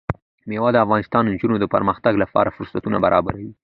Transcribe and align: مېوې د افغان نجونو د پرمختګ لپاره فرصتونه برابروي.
مېوې 0.49 0.69
د 0.73 0.77
افغان 0.83 1.23
نجونو 1.31 1.55
د 1.59 1.65
پرمختګ 1.73 2.13
لپاره 2.23 2.53
فرصتونه 2.57 2.97
برابروي. 3.05 3.51